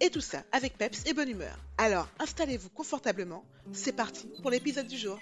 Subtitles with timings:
[0.00, 1.58] Et tout ça avec peps et bonne humeur.
[1.78, 5.18] Alors installez-vous confortablement, c'est parti pour l'épisode du jour.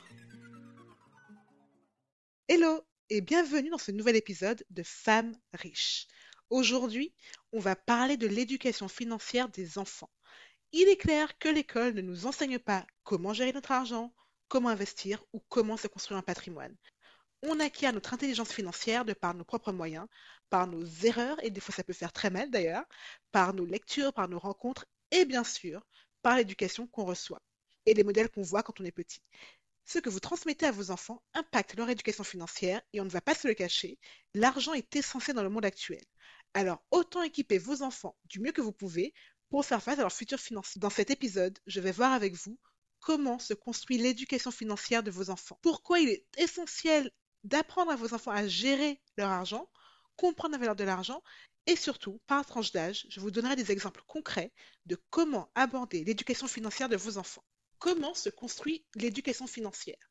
[2.48, 6.08] Hello et bienvenue dans ce nouvel épisode de Femmes riches.
[6.50, 7.14] Aujourd'hui,
[7.52, 10.10] on va parler de l'éducation financière des enfants.
[10.72, 14.12] Il est clair que l'école ne nous enseigne pas comment gérer notre argent,
[14.48, 16.76] comment investir ou comment se construire un patrimoine.
[17.46, 20.06] On acquiert notre intelligence financière de par nos propres moyens,
[20.48, 22.84] par nos erreurs, et des fois ça peut faire très mal d'ailleurs,
[23.32, 25.86] par nos lectures, par nos rencontres, et bien sûr,
[26.22, 27.42] par l'éducation qu'on reçoit
[27.84, 29.20] et les modèles qu'on voit quand on est petit.
[29.84, 33.20] Ce que vous transmettez à vos enfants impacte leur éducation financière et on ne va
[33.20, 33.98] pas se le cacher,
[34.32, 36.02] l'argent est essentiel dans le monde actuel.
[36.54, 39.12] Alors autant équiper vos enfants du mieux que vous pouvez
[39.50, 40.80] pour faire face à leur futur financier.
[40.80, 42.58] Dans cet épisode, je vais voir avec vous
[43.00, 45.58] comment se construit l'éducation financière de vos enfants.
[45.60, 47.12] Pourquoi il est essentiel
[47.44, 49.70] d'apprendre à vos enfants à gérer leur argent,
[50.16, 51.22] comprendre la valeur de l'argent
[51.66, 54.52] et surtout, par tranche d'âge, je vous donnerai des exemples concrets
[54.84, 57.44] de comment aborder l'éducation financière de vos enfants.
[57.78, 60.10] Comment se construit l'éducation financière?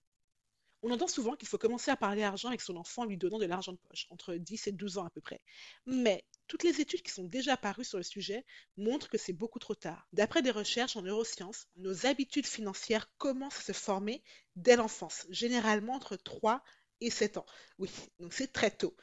[0.82, 3.40] On entend souvent qu'il faut commencer à parler argent avec son enfant en lui donnant
[3.40, 5.40] de l'argent de poche, entre 10 et 12 ans à peu près.
[5.86, 9.60] Mais toutes les études qui sont déjà parues sur le sujet montrent que c'est beaucoup
[9.60, 10.08] trop tard.
[10.12, 14.24] D'après des recherches en neurosciences, nos habitudes financières commencent à se former
[14.58, 16.62] dès l'enfance, généralement entre 3
[17.04, 17.46] et 7 ans.
[17.78, 18.96] Oui, donc c'est très tôt.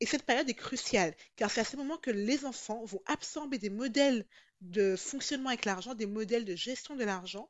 [0.00, 3.58] Et cette période est cruciale, car c'est à ce moment que les enfants vont absorber
[3.58, 4.26] des modèles
[4.60, 7.48] de fonctionnement avec l'argent, des modèles de gestion de l'argent,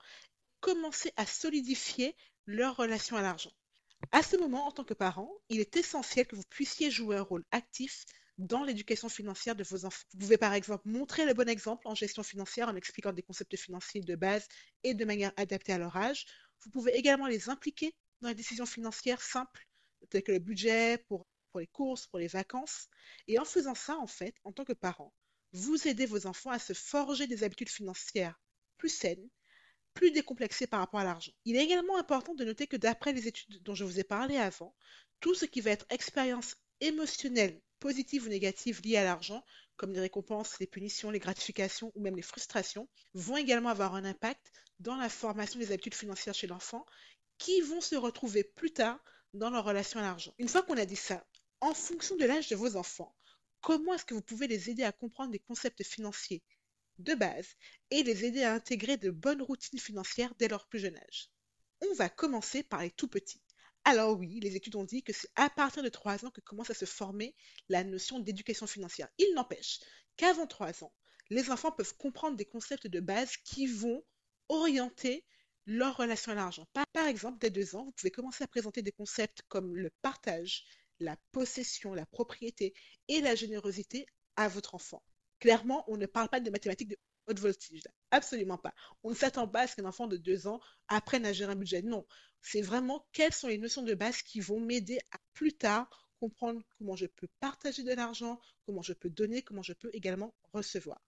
[0.60, 2.14] commencer à solidifier
[2.46, 3.52] leur relation à l'argent.
[4.10, 7.22] À ce moment, en tant que parent, il est essentiel que vous puissiez jouer un
[7.22, 8.04] rôle actif
[8.38, 10.04] dans l'éducation financière de vos enfants.
[10.12, 13.56] Vous pouvez par exemple montrer le bon exemple en gestion financière en expliquant des concepts
[13.56, 14.48] financiers de base
[14.82, 16.26] et de manière adaptée à leur âge.
[16.64, 19.66] Vous pouvez également les impliquer dans les décisions financières simples,
[20.10, 22.88] telles que le budget pour, pour les courses, pour les vacances.
[23.28, 25.12] Et en faisant ça, en fait, en tant que parent,
[25.52, 28.40] vous aidez vos enfants à se forger des habitudes financières
[28.78, 29.28] plus saines
[29.94, 31.32] plus décomplexé par rapport à l'argent.
[31.44, 34.36] Il est également important de noter que d'après les études dont je vous ai parlé
[34.36, 34.74] avant,
[35.20, 39.44] tout ce qui va être expérience émotionnelle, positive ou négative liée à l'argent,
[39.76, 44.04] comme les récompenses, les punitions, les gratifications ou même les frustrations, vont également avoir un
[44.04, 46.84] impact dans la formation des habitudes financières chez l'enfant
[47.38, 49.02] qui vont se retrouver plus tard
[49.34, 50.34] dans leur relation à l'argent.
[50.38, 51.26] Une fois qu'on a dit ça,
[51.60, 53.14] en fonction de l'âge de vos enfants,
[53.60, 56.42] comment est-ce que vous pouvez les aider à comprendre des concepts financiers
[56.98, 57.48] de base
[57.90, 61.30] et les aider à intégrer de bonnes routines financières dès leur plus jeune âge?
[61.80, 63.42] On va commencer par les tout petits.
[63.84, 66.70] Alors oui, les études ont dit que c'est à partir de 3 ans que commence
[66.70, 67.34] à se former
[67.68, 69.08] la notion d'éducation financière.
[69.18, 69.80] Il n'empêche
[70.16, 70.92] qu'avant 3 ans,
[71.30, 74.04] les enfants peuvent comprendre des concepts de base qui vont
[74.48, 75.24] orienter
[75.66, 76.66] leur relation à l'argent.
[76.92, 80.64] Par exemple, dès 2 ans, vous pouvez commencer à présenter des concepts comme le partage,
[81.00, 82.74] la possession, la propriété
[83.08, 84.06] et la générosité
[84.36, 85.02] à votre enfant.
[85.38, 87.82] Clairement, on ne parle pas de mathématiques de haute voltige.
[88.10, 88.74] Absolument pas.
[89.02, 91.56] On ne s'attend pas à ce qu'un enfant de deux ans apprenne à gérer un
[91.56, 91.82] budget.
[91.82, 92.06] Non.
[92.40, 96.62] C'est vraiment quelles sont les notions de base qui vont m'aider à plus tard comprendre
[96.78, 101.00] comment je peux partager de l'argent, comment je peux donner, comment je peux également recevoir.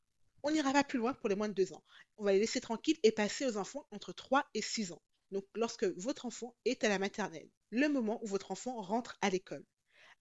[0.45, 1.83] On n'ira pas plus loin pour les moins de deux ans.
[2.17, 5.03] On va les laisser tranquilles et passer aux enfants entre 3 et 6 ans.
[5.33, 9.31] Donc lorsque votre enfant est à la maternelle, le moment où votre enfant rentre à
[9.31, 9.65] l'école.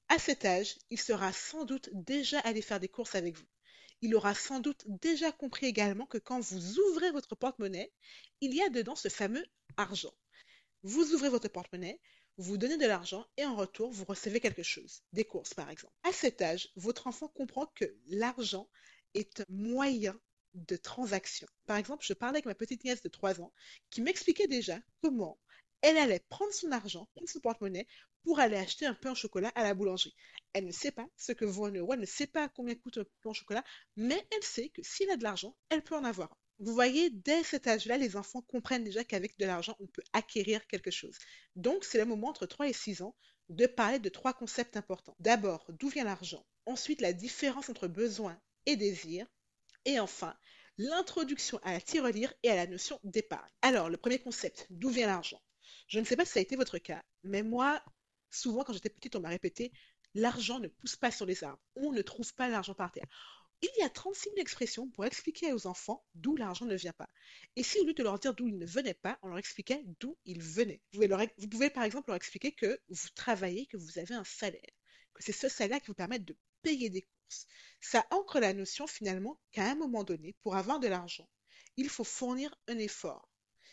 [0.09, 3.45] À cet âge, il sera sans doute déjà allé faire des courses avec vous
[4.03, 7.93] il aura sans doute déjà compris également que quand vous ouvrez votre porte-monnaie,
[8.41, 9.45] il y a dedans ce fameux
[9.77, 10.13] argent.
[10.83, 12.01] Vous ouvrez votre porte-monnaie,
[12.37, 15.93] vous donnez de l'argent et en retour, vous recevez quelque chose, des courses par exemple.
[16.03, 18.69] À cet âge, votre enfant comprend que l'argent
[19.13, 20.19] est un moyen
[20.53, 21.47] de transaction.
[21.65, 23.53] Par exemple, je parlais avec ma petite nièce de 3 ans
[23.89, 25.39] qui m'expliquait déjà comment
[25.81, 27.87] elle allait prendre son argent, prendre son porte-monnaie
[28.23, 30.15] pour aller acheter un pain au chocolat à la boulangerie.
[30.53, 32.99] Elle ne sait pas ce que vaut un euro, elle ne sait pas combien coûte
[32.99, 33.63] un pain au chocolat,
[33.97, 36.37] mais elle sait que s'il a de l'argent, elle peut en avoir.
[36.59, 40.65] Vous voyez, dès cet âge-là, les enfants comprennent déjà qu'avec de l'argent, on peut acquérir
[40.67, 41.17] quelque chose.
[41.55, 43.15] Donc, c'est le moment entre 3 et 6 ans
[43.49, 45.17] de parler de trois concepts importants.
[45.19, 46.45] D'abord, d'où vient l'argent?
[46.65, 49.25] Ensuite, la différence entre besoin et désir.
[49.85, 50.35] Et enfin,
[50.77, 53.51] l'introduction à la tirelire et à la notion d'épargne.
[53.61, 55.41] Alors, le premier concept, d'où vient l'argent?
[55.87, 57.83] Je ne sais pas si ça a été votre cas, mais moi,
[58.29, 59.71] souvent quand j'étais petite, on m'a répété
[60.15, 61.61] l'argent ne pousse pas sur les arbres.
[61.75, 63.07] On ne trouve pas l'argent par terre.
[63.61, 67.07] Il y a 36 000 expressions pour expliquer aux enfants d'où l'argent ne vient pas.
[67.55, 69.83] Et si au lieu de leur dire d'où il ne venait pas, on leur expliquait
[70.01, 70.81] d'où il venait.
[70.91, 74.25] Vous pouvez, vous pouvez par exemple leur expliquer que vous travaillez, que vous avez un
[74.25, 74.61] salaire,
[75.13, 77.45] que c'est ce salaire qui vous permet de payer des courses.
[77.81, 81.29] Ça ancre la notion finalement qu'à un moment donné, pour avoir de l'argent,
[81.77, 83.29] il faut fournir un effort.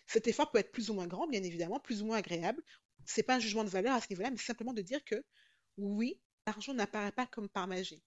[0.06, 2.62] Cet effort peut être plus ou moins grand, bien évidemment, plus ou moins agréable.
[3.06, 5.25] C'est pas un jugement de valeur à ce niveau-là, mais simplement de dire que
[5.76, 8.02] oui, l'argent n'apparaît pas comme par magie.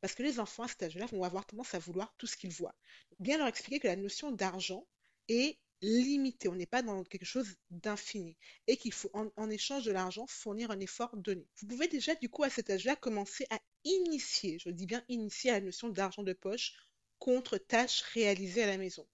[0.00, 2.52] Parce que les enfants à cet âge-là vont avoir tendance à vouloir tout ce qu'ils
[2.52, 2.74] voient.
[3.18, 4.86] Bien leur expliquer que la notion d'argent
[5.28, 6.48] est limitée.
[6.48, 8.36] On n'est pas dans quelque chose d'infini.
[8.66, 11.46] Et qu'il faut, en, échange de l'argent, fournir un effort donné.
[11.60, 15.52] Vous pouvez déjà, du coup, à cet âge-là, commencer à initier, je dis bien initier
[15.52, 16.74] la notion d'argent de poche
[17.18, 19.06] contre tâches réalisées à la maison.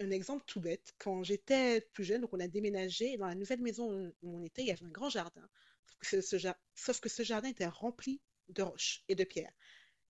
[0.00, 3.62] Un exemple tout bête, quand j'étais plus jeune, donc on a déménagé, dans la nouvelle
[3.62, 5.48] maison où on était, il y avait un grand jardin.
[6.02, 9.52] sauf que ce jardin était rempli de roches et de pierres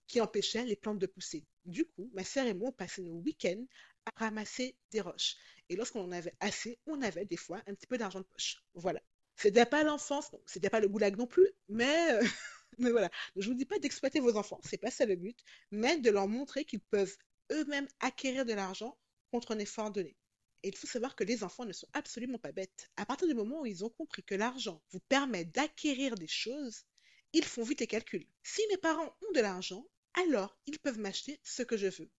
[0.06, 1.44] qui empêchait les plantes de pousser.
[1.64, 3.64] Du coup, ma sœur et moi, on passait nos week-ends
[4.06, 5.36] à ramasser des roches.
[5.68, 8.58] Et lorsqu'on en avait assez, on avait des fois un petit peu d'argent de poche.
[8.74, 9.00] Voilà.
[9.36, 12.20] C'était pas l'enfance, c'était pas le goulag non plus, mais, euh,
[12.78, 13.10] mais voilà.
[13.36, 15.38] je vous dis pas d'exploiter vos enfants, c'est pas ça le but,
[15.70, 17.16] mais de leur montrer qu'ils peuvent
[17.50, 18.98] eux-mêmes acquérir de l'argent
[19.30, 20.16] contre un effort donné.
[20.62, 22.90] Et il faut savoir que les enfants ne sont absolument pas bêtes.
[22.96, 26.84] À partir du moment où ils ont compris que l'argent vous permet d'acquérir des choses,
[27.32, 28.26] ils font vite les calculs.
[28.42, 29.84] Si mes parents ont de l'argent,
[30.14, 32.10] alors ils peuvent m'acheter ce que je veux.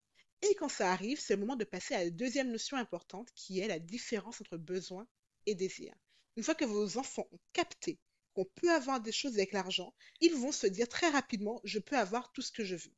[0.41, 3.59] Et quand ça arrive, c'est le moment de passer à la deuxième notion importante qui
[3.59, 5.07] est la différence entre besoin
[5.45, 5.93] et désir.
[6.35, 7.99] Une fois que vos enfants ont capté
[8.33, 11.97] qu'on peut avoir des choses avec l'argent, ils vont se dire très rapidement je peux
[11.97, 12.93] avoir tout ce que je veux.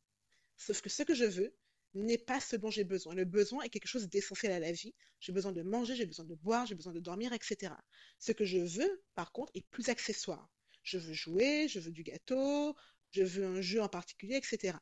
[0.57, 1.53] Sauf que ce que je veux
[1.93, 3.15] n'est pas ce dont j'ai besoin.
[3.15, 4.93] Le besoin est quelque chose d'essentiel à la vie.
[5.19, 7.73] J'ai besoin de manger, j'ai besoin de boire, j'ai besoin de dormir, etc.
[8.19, 10.49] Ce que je veux, par contre, est plus accessoire.
[10.83, 12.75] Je veux jouer, je veux du gâteau,
[13.11, 14.77] je veux un jeu en particulier, etc.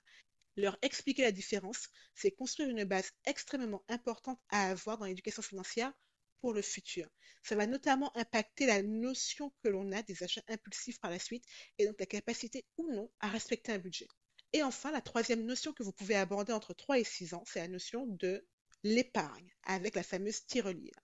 [0.56, 5.94] Leur expliquer la différence, c'est construire une base extrêmement importante à avoir dans l'éducation financière
[6.44, 7.08] pour le futur.
[7.42, 11.46] Ça va notamment impacter la notion que l'on a des achats impulsifs par la suite
[11.78, 14.10] et donc la capacité ou non à respecter un budget.
[14.52, 17.62] Et enfin, la troisième notion que vous pouvez aborder entre 3 et 6 ans, c'est
[17.62, 18.46] la notion de
[18.84, 21.00] l'épargne avec la fameuse tirelire.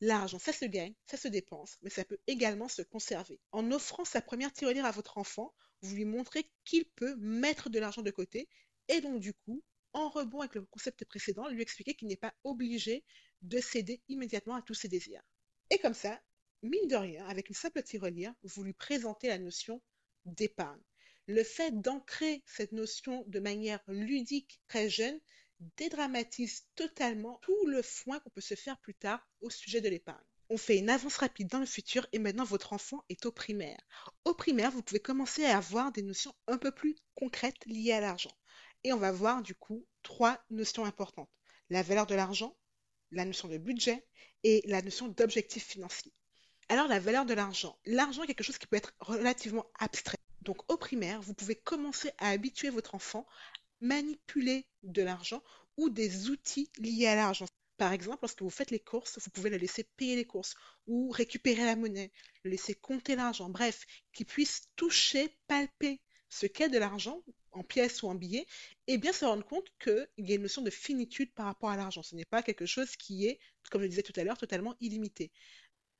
[0.00, 3.38] L'argent, ça se gagne, ça se dépense, mais ça peut également se conserver.
[3.52, 7.78] En offrant sa première tirelire à votre enfant, vous lui montrez qu'il peut mettre de
[7.78, 8.48] l'argent de côté
[8.88, 12.34] et donc du coup, en rebond avec le concept précédent, lui expliquer qu'il n'est pas
[12.44, 13.04] obligé
[13.42, 15.22] de céder immédiatement à tous ses désirs.
[15.70, 16.20] Et comme ça,
[16.62, 19.80] mine de rien, avec une simple tirelire, vous lui présentez la notion
[20.24, 20.82] d'épargne.
[21.26, 25.20] Le fait d'ancrer cette notion de manière ludique très jeune
[25.76, 30.24] dédramatise totalement tout le foin qu'on peut se faire plus tard au sujet de l'épargne
[30.52, 33.78] on fait une avance rapide dans le futur et maintenant votre enfant est au primaire.
[34.24, 38.00] Au primaire, vous pouvez commencer à avoir des notions un peu plus concrètes liées à
[38.00, 38.32] l'argent.
[38.84, 41.30] Et on va voir du coup trois notions importantes.
[41.68, 42.56] La valeur de l'argent,
[43.10, 44.06] la notion de budget
[44.42, 46.12] et la notion d'objectif financier.
[46.68, 47.78] Alors la valeur de l'argent.
[47.84, 50.18] L'argent est quelque chose qui peut être relativement abstrait.
[50.42, 55.42] Donc au primaire, vous pouvez commencer à habituer votre enfant à manipuler de l'argent
[55.76, 57.46] ou des outils liés à l'argent.
[57.76, 60.54] Par exemple, lorsque vous faites les courses, vous pouvez le laisser payer les courses
[60.86, 62.12] ou récupérer la monnaie,
[62.44, 66.00] le laisser compter l'argent, bref, qu'il puisse toucher, palper
[66.30, 67.22] ce qu'est de l'argent
[67.52, 68.46] en pièces ou en billets,
[68.86, 71.76] et bien se rendre compte qu'il y a une notion de finitude par rapport à
[71.76, 72.02] l'argent.
[72.02, 73.40] Ce n'est pas quelque chose qui est,
[73.70, 75.32] comme je disais tout à l'heure, totalement illimité.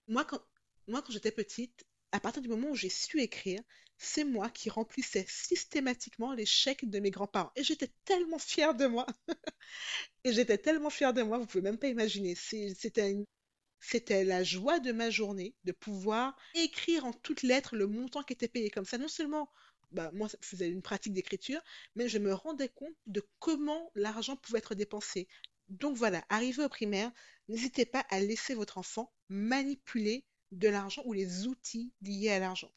[0.08, 0.40] Moi, quand,
[0.86, 3.60] moi, quand j'étais petite, à partir du moment où j'ai su écrire,
[3.98, 7.52] c'est moi qui remplissais systématiquement les chèques de mes grands-parents.
[7.56, 9.06] Et j'étais tellement fière de moi.
[10.24, 12.34] et j'étais tellement fière de moi, vous pouvez même pas imaginer.
[12.34, 13.16] C'était
[13.80, 18.32] C'était la joie de ma journée de pouvoir écrire en toutes lettres le montant qui
[18.32, 18.70] était payé.
[18.70, 19.50] Comme ça, non seulement
[19.92, 21.60] bah, moi, je faisais une pratique d'écriture,
[21.94, 25.28] mais je me rendais compte de comment l'argent pouvait être dépensé.
[25.68, 27.12] Donc voilà, arrivé au primaire,
[27.48, 32.72] n'hésitez pas à laisser votre enfant manipuler de l'argent ou les outils liés à l'argent.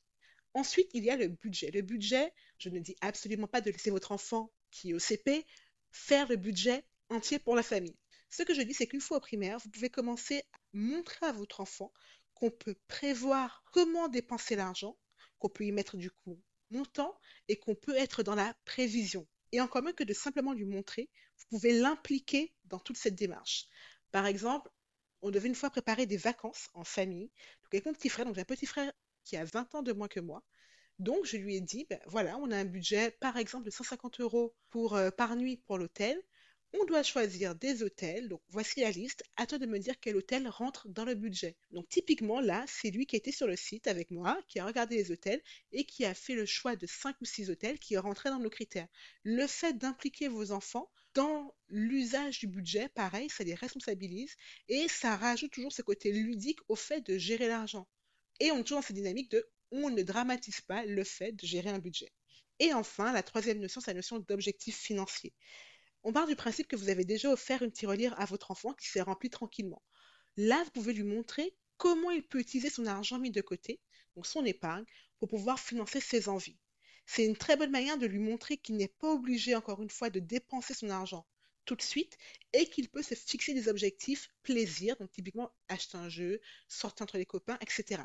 [0.53, 1.72] Ensuite, il y a le budget.
[1.72, 5.46] Le budget, je ne dis absolument pas de laisser votre enfant qui est au CP
[5.91, 7.98] faire le budget entier pour la famille.
[8.29, 11.32] Ce que je dis, c'est qu'une fois au primaire, vous pouvez commencer à montrer à
[11.32, 11.91] votre enfant
[12.34, 14.98] qu'on peut prévoir comment dépenser l'argent,
[15.39, 16.39] qu'on peut y mettre du coup
[16.74, 19.27] montant et qu'on peut être dans la prévision.
[19.51, 23.68] Et encore mieux que de simplement lui montrer, vous pouvez l'impliquer dans toute cette démarche.
[24.12, 24.70] Par exemple,
[25.22, 27.32] on devait une fois préparer des vacances en famille.
[27.63, 28.92] Donc avec mon petit frère, donc j'ai un petit frère
[29.24, 30.44] qui a 20 ans de moins que moi.
[31.00, 34.20] Donc, je lui ai dit, ben, voilà, on a un budget, par exemple, de 150
[34.20, 36.22] euros euh, par nuit pour l'hôtel.
[36.74, 38.27] On doit choisir des hôtels.
[38.30, 39.24] Donc voici la liste.
[39.36, 41.56] À toi de me dire quel hôtel rentre dans le budget.
[41.72, 44.96] Donc typiquement là, c'est lui qui était sur le site avec moi, qui a regardé
[44.96, 48.30] les hôtels et qui a fait le choix de 5 ou 6 hôtels qui rentraient
[48.30, 48.88] dans nos critères.
[49.24, 54.36] Le fait d'impliquer vos enfants dans l'usage du budget, pareil, ça les responsabilise
[54.68, 57.88] et ça rajoute toujours ce côté ludique au fait de gérer l'argent.
[58.39, 61.46] Et on est toujours dans cette dynamique de on ne dramatise pas le fait de
[61.46, 62.12] gérer un budget.
[62.60, 65.34] Et enfin, la troisième notion, c'est la notion d'objectif financier.
[66.03, 68.88] On part du principe que vous avez déjà offert une tirelire à votre enfant qui
[68.88, 69.81] s'est remplie tranquillement.
[70.36, 73.79] Là, vous pouvez lui montrer comment il peut utiliser son argent mis de côté,
[74.15, 74.86] donc son épargne,
[75.19, 76.57] pour pouvoir financer ses envies.
[77.05, 80.10] C'est une très bonne manière de lui montrer qu'il n'est pas obligé, encore une fois,
[80.10, 81.25] de dépenser son argent
[81.65, 82.17] tout de suite
[82.51, 87.17] et qu'il peut se fixer des objectifs plaisir, donc typiquement acheter un jeu, sortir entre
[87.17, 88.03] les copains, etc.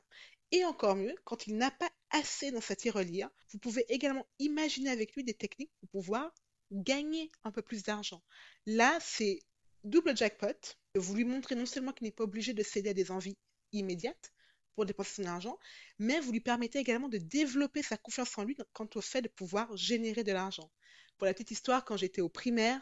[0.53, 4.91] Et encore mieux, quand il n'a pas assez dans sa tirelire, vous pouvez également imaginer
[4.91, 6.33] avec lui des techniques pour pouvoir
[6.71, 8.23] gagner un peu plus d'argent.
[8.67, 9.41] Là, c'est
[9.85, 10.77] double jackpot.
[10.95, 13.37] Vous lui montrez non seulement qu'il n'est pas obligé de céder à des envies
[13.73, 14.33] immédiates
[14.75, 15.59] pour dépenser son argent,
[15.99, 19.29] mais vous lui permettez également de développer sa confiance en lui quant au fait de
[19.29, 20.71] pouvoir générer de l'argent.
[21.17, 22.81] Pour la petite histoire, quand j'étais au primaire,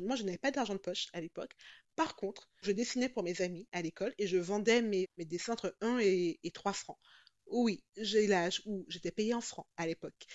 [0.00, 1.52] moi je n'avais pas d'argent de poche à l'époque.
[1.96, 5.76] Par contre, je dessinais pour mes amis à l'école et je vendais mes, dessins entre
[5.80, 6.98] 1 et, et 3 francs.
[7.46, 10.26] Oui, j'ai l'âge où j'étais payé en francs à l'époque.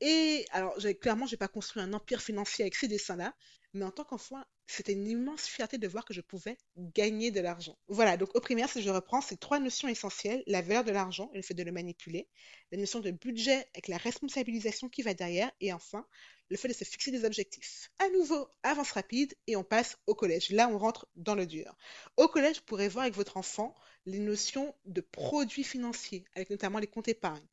[0.00, 3.34] Et alors, clairement, je n'ai pas construit un empire financier avec ces dessins-là,
[3.74, 7.40] mais en tant qu'enfant, c'était une immense fierté de voir que je pouvais gagner de
[7.40, 7.76] l'argent.
[7.88, 11.30] Voilà, donc au primaire, si je reprends, ces trois notions essentielles, la valeur de l'argent
[11.32, 12.28] et le fait de le manipuler,
[12.70, 16.06] la notion de budget avec la responsabilisation qui va derrière, et enfin,
[16.50, 17.90] le fait de se fixer des objectifs.
[17.98, 20.50] À nouveau, avance rapide et on passe au collège.
[20.50, 21.76] Là, on rentre dans le dur.
[22.16, 23.74] Au collège, vous pourrez voir avec votre enfant
[24.06, 27.46] les notions de produits financiers, avec notamment les comptes épargne,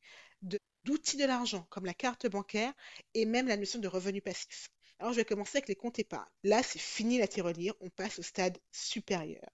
[0.86, 2.72] d'outils de l'argent, comme la carte bancaire
[3.14, 4.70] et même la notion de revenu passif.
[5.00, 6.24] Alors, je vais commencer avec les comptes épargne.
[6.44, 9.50] Là, c'est fini la tirelire, on passe au stade supérieur.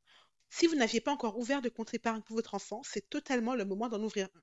[0.50, 3.64] Si vous n'aviez pas encore ouvert de compte épargne pour votre enfant, c'est totalement le
[3.64, 4.42] moment d'en ouvrir un.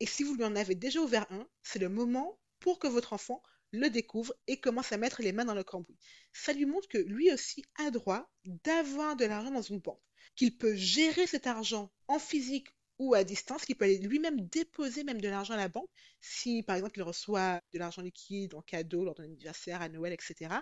[0.00, 3.12] Et si vous lui en avez déjà ouvert un, c'est le moment pour que votre
[3.12, 5.98] enfant le découvre et commence à mettre les mains dans le cambouis.
[6.32, 10.00] Ça lui montre que lui aussi a droit d'avoir de l'argent dans une banque,
[10.36, 15.04] qu'il peut gérer cet argent en physique ou à distance, qui peut aller lui-même déposer
[15.04, 15.88] même de l'argent à la banque,
[16.20, 20.12] si par exemple il reçoit de l'argent liquide en cadeau lors d'un anniversaire, à Noël,
[20.12, 20.54] etc.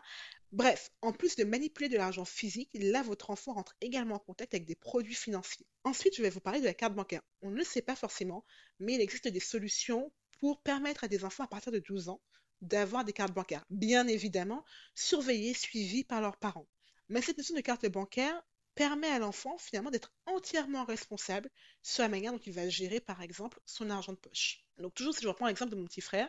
[0.50, 4.54] Bref, en plus de manipuler de l'argent physique, là votre enfant rentre également en contact
[4.54, 5.66] avec des produits financiers.
[5.84, 7.22] Ensuite, je vais vous parler de la carte bancaire.
[7.42, 8.44] On ne le sait pas forcément,
[8.78, 12.20] mais il existe des solutions pour permettre à des enfants à partir de 12 ans
[12.62, 13.64] d'avoir des cartes bancaires.
[13.70, 16.68] Bien évidemment, surveillées, suivies par leurs parents.
[17.08, 18.42] Mais cette notion de carte bancaire,
[18.74, 21.50] permet à l'enfant finalement d'être entièrement responsable
[21.82, 24.64] sur la manière dont il va gérer par exemple son argent de poche.
[24.78, 26.28] Donc toujours si je reprends l'exemple de mon petit frère,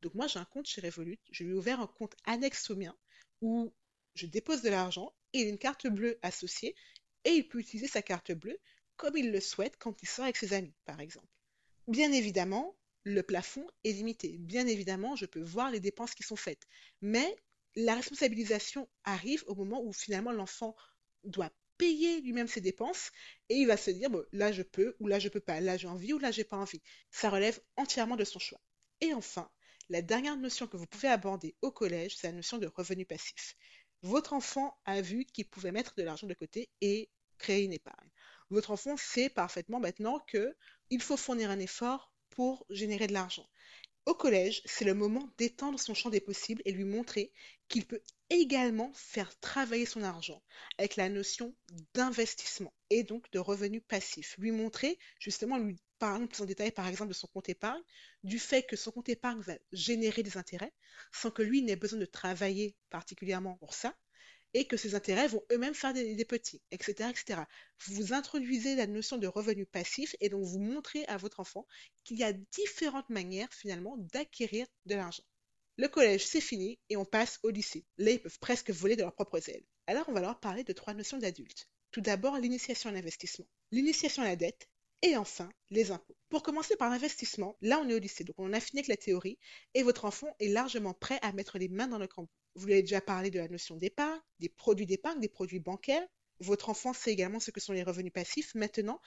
[0.00, 2.76] donc moi j'ai un compte chez Revolut, je lui ai ouvert un compte annexe au
[2.76, 2.96] mien
[3.40, 3.72] où
[4.14, 6.74] je dépose de l'argent et une carte bleue associée
[7.24, 8.58] et il peut utiliser sa carte bleue
[8.96, 11.28] comme il le souhaite quand il sort avec ses amis par exemple.
[11.88, 14.36] Bien évidemment, le plafond est limité.
[14.38, 16.66] Bien évidemment, je peux voir les dépenses qui sont faites.
[17.00, 17.36] Mais
[17.74, 20.76] la responsabilisation arrive au moment où finalement l'enfant
[21.24, 23.10] doit payer lui-même ses dépenses
[23.48, 25.88] et il va se dire là je peux ou là je peux pas, là j'ai
[25.88, 26.82] envie ou là j'ai pas envie.
[27.10, 28.60] Ça relève entièrement de son choix.
[29.00, 29.50] Et enfin,
[29.88, 33.56] la dernière notion que vous pouvez aborder au collège, c'est la notion de revenu passif.
[34.02, 38.10] Votre enfant a vu qu'il pouvait mettre de l'argent de côté et créer une épargne.
[38.50, 40.54] Votre enfant sait parfaitement maintenant que
[40.90, 43.48] il faut fournir un effort pour générer de l'argent.
[44.04, 47.32] Au collège, c'est le moment d'étendre son champ des possibles et lui montrer
[47.68, 48.02] qu'il peut
[48.32, 50.42] également faire travailler son argent
[50.78, 51.54] avec la notion
[51.94, 54.36] d'investissement et donc de revenu passif.
[54.38, 57.82] Lui montrer, justement, lui parler plus en détail par exemple de son compte épargne,
[58.24, 60.72] du fait que son compte épargne va générer des intérêts
[61.12, 63.94] sans que lui n'ait besoin de travailler particulièrement pour ça,
[64.54, 67.42] et que ces intérêts vont eux-mêmes faire des, petits, etc., etc.
[67.86, 71.66] Vous introduisez la notion de revenu passif et donc vous montrez à votre enfant
[72.04, 75.22] qu'il y a différentes manières finalement d'acquérir de l'argent.
[75.82, 77.84] Le collège, c'est fini et on passe au lycée.
[77.98, 79.64] Là, ils peuvent presque voler de leurs propres ailes.
[79.88, 81.68] Alors, on va leur parler de trois notions d'adultes.
[81.90, 84.68] Tout d'abord, l'initiation à l'investissement, l'initiation à la dette
[85.02, 86.14] et enfin les impôts.
[86.28, 88.96] Pour commencer par l'investissement, là on est au lycée, donc on a fini avec la
[88.96, 89.40] théorie
[89.74, 92.30] et votre enfant est largement prêt à mettre les mains dans le cambouis.
[92.54, 96.06] Vous lui avez déjà parlé de la notion d'épargne, des produits d'épargne, des produits bancaires.
[96.38, 98.54] Votre enfant sait également ce que sont les revenus passifs.
[98.54, 99.00] Maintenant,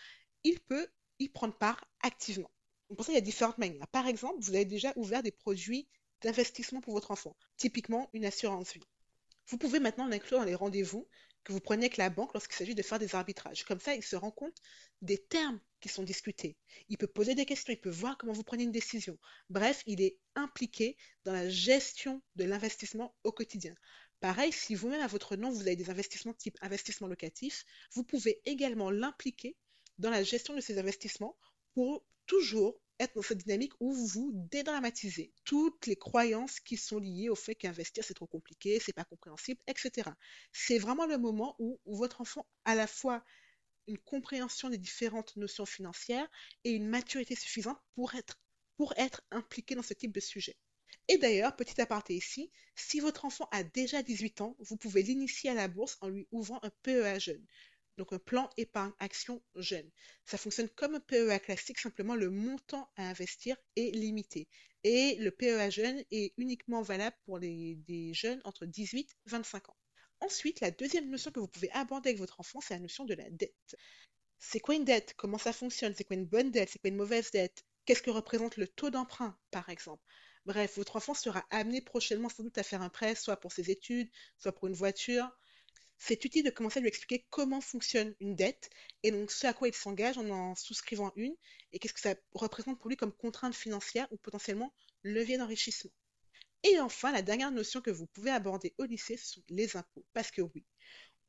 [0.44, 0.90] il peut
[1.20, 2.52] y prendre part activement.
[2.90, 3.88] pour ça, il y a différentes manières.
[3.94, 5.88] Par exemple, vous avez déjà ouvert des produits
[6.26, 8.88] d'investissement pour votre enfant, typiquement une assurance vie.
[9.48, 11.08] Vous pouvez maintenant l'inclure dans les rendez-vous
[11.44, 13.64] que vous prenez avec la banque lorsqu'il s'agit de faire des arbitrages.
[13.64, 14.58] Comme ça, il se rend compte
[15.04, 16.58] des termes qui sont discutés.
[16.90, 19.20] Il peut poser des questions, il peut voir comment vous prenez une décision.
[19.52, 23.76] Bref, il est impliqué dans la gestion de l'investissement au quotidien.
[24.20, 28.42] Pareil, si vous-même à votre nom, vous avez des investissements type investissement locatif, vous pouvez
[28.46, 29.56] également l'impliquer
[30.00, 31.38] dans la gestion de ces investissements
[31.76, 37.30] pour toujours être dans cette dynamique où vous dédramatisez toutes les croyances qui sont liées
[37.30, 40.10] au fait qu'investir c'est trop compliqué, c'est pas compréhensible, etc.
[40.52, 43.24] C'est vraiment le moment où, votre enfant a à la fois
[43.88, 46.28] une compréhension des différentes notions financières
[46.64, 48.40] et une maturité suffisante pour être,
[48.78, 50.58] pour être impliqué dans ce type de sujet.
[51.08, 55.52] Et d'ailleurs, petit aparté ici, si votre enfant a déjà 18 ans, vous pouvez l'initier
[55.52, 57.46] à la bourse en lui ouvrant un PEA jeune
[57.98, 59.90] donc un plan épargne action jeune.
[60.26, 64.48] Ça fonctionne comme un PEA classique, simplement le montant à investir est limité.
[64.84, 69.78] Et le PEA jeune est uniquement valable pour les, jeunes entre 18 et 25 ans.
[70.22, 73.14] Ensuite, la deuxième notion que vous pouvez aborder avec votre enfant, c'est la notion de
[73.14, 73.76] la dette.
[74.38, 75.14] C'est quoi une dette?
[75.18, 75.94] Comment ça fonctionne?
[75.96, 76.70] C'est quoi une bonne dette?
[76.70, 77.66] C'est quoi une mauvaise dette?
[77.86, 80.04] Qu'est-ce que représente le taux d'emprunt, par exemple?
[80.46, 83.72] Bref, votre enfant sera amené prochainement sans doute à faire un prêt, soit pour ses
[83.72, 85.28] études, soit pour une voiture,
[85.98, 88.70] c'est utile de commencer à lui expliquer comment fonctionne une dette
[89.04, 91.36] et donc ce à quoi il s'engage en en souscrivant une
[91.72, 94.74] et qu'est-ce que ça représente pour lui comme contrainte financière ou potentiellement
[95.04, 95.92] levier d'enrichissement.
[96.64, 100.04] Et enfin, la dernière notion que vous pouvez aborder au lycée, ce sont les impôts.
[100.14, 100.66] Parce que oui,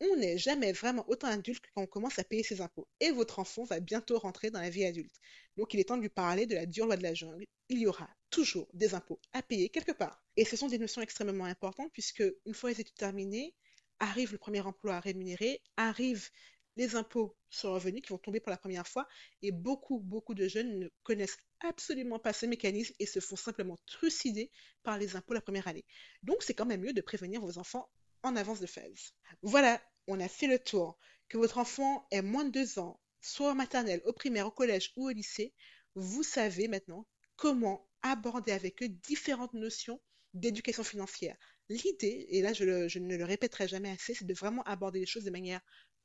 [0.01, 2.89] on n'est jamais vraiment autant adulte que quand on commence à payer ses impôts.
[3.01, 5.15] Et votre enfant va bientôt rentrer dans la vie adulte.
[5.57, 7.45] Donc il est temps de lui parler de la dure loi de la jungle.
[7.69, 10.23] Il y aura toujours des impôts à payer quelque part.
[10.37, 13.55] Et ce sont des notions extrêmement importantes puisque une fois les études terminées,
[14.01, 16.31] arrive le premier emploi à rémunérer, arrivent
[16.77, 19.09] les impôts sur le revenu qui vont tomber pour la première fois
[19.43, 23.79] et beaucoup, beaucoup de jeunes ne connaissent absolument pas ce mécanisme et se font simplement
[23.87, 24.51] trucider
[24.83, 25.85] par les impôts la première année.
[26.23, 27.89] Donc c'est quand même mieux de prévenir vos enfants
[28.23, 29.15] en avance de phase.
[29.43, 30.99] Voilà, on a fait le tour.
[31.29, 34.93] Que votre enfant ait moins de deux ans, soit en maternelle, au primaire, au collège
[34.97, 35.55] ou au lycée,
[35.95, 40.01] vous savez maintenant comment aborder avec eux différentes notions
[40.41, 41.37] d'éducation financière.
[41.69, 42.65] L'idée, et là je,
[42.99, 45.61] ne le répéterai jamais assez, c'est de vraiment aborder les choses de manière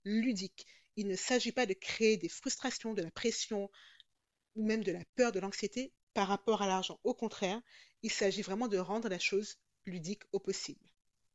[0.05, 0.65] ludique.
[0.95, 3.69] Il ne s'agit pas de créer des frustrations, de la pression
[4.55, 6.99] ou même de la peur, de l'anxiété par rapport à l'argent.
[7.03, 7.61] Au contraire,
[8.03, 10.85] il s'agit vraiment de rendre la chose ludique au possible.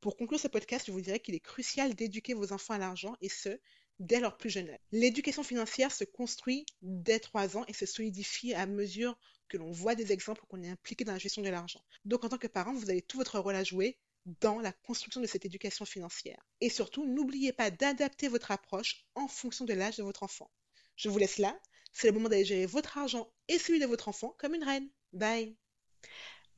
[0.00, 3.16] Pour conclure ce podcast, je vous dirais qu'il est crucial d'éduquer vos enfants à l'argent
[3.20, 3.58] et ce,
[3.98, 4.78] dès leur plus jeune âge.
[4.92, 9.18] L'éducation financière se construit dès 3 ans et se solidifie à mesure
[9.48, 11.82] que l'on voit des exemples qu'on est impliqué dans la gestion de l'argent.
[12.04, 13.98] Donc en tant que parent, vous avez tout votre rôle à jouer
[14.40, 16.42] dans la construction de cette éducation financière.
[16.60, 20.50] Et surtout, n'oubliez pas d'adapter votre approche en fonction de l'âge de votre enfant.
[20.96, 21.58] Je vous laisse là.
[21.92, 24.88] C'est le moment d'aller gérer votre argent et celui de votre enfant comme une reine.
[25.12, 25.56] Bye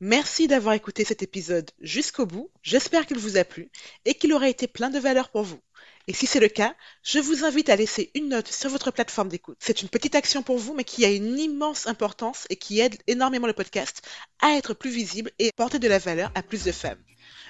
[0.01, 2.49] Merci d'avoir écouté cet épisode jusqu'au bout.
[2.63, 3.69] J'espère qu'il vous a plu
[4.05, 5.59] et qu'il aura été plein de valeur pour vous.
[6.07, 9.29] Et si c'est le cas, je vous invite à laisser une note sur votre plateforme
[9.29, 9.57] d'écoute.
[9.59, 12.97] C'est une petite action pour vous, mais qui a une immense importance et qui aide
[13.07, 14.01] énormément le podcast
[14.39, 17.03] à être plus visible et porter de la valeur à plus de femmes.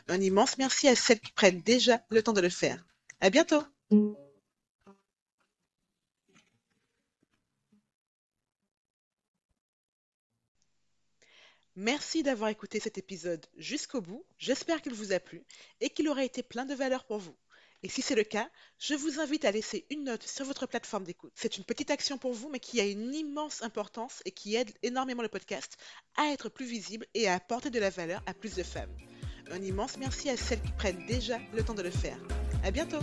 [0.07, 2.83] Un immense merci à celles qui prennent déjà le temps de le faire.
[3.21, 3.63] À bientôt!
[11.75, 14.25] Merci d'avoir écouté cet épisode jusqu'au bout.
[14.37, 15.45] J'espère qu'il vous a plu
[15.79, 17.37] et qu'il aura été plein de valeur pour vous.
[17.83, 21.05] Et si c'est le cas, je vous invite à laisser une note sur votre plateforme
[21.05, 21.31] d'écoute.
[21.35, 24.71] C'est une petite action pour vous, mais qui a une immense importance et qui aide
[24.83, 25.77] énormément le podcast
[26.17, 28.95] à être plus visible et à apporter de la valeur à plus de femmes.
[29.51, 32.19] Un immense merci à celles qui prennent déjà le temps de le faire.
[32.63, 32.99] À bientôt!